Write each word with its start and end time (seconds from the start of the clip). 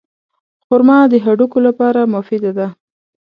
خرما 0.65 0.97
د 1.11 1.13
هډوکو 1.25 1.57
لپاره 1.67 2.01
مفیده 2.13 2.51
ده. 2.57 2.67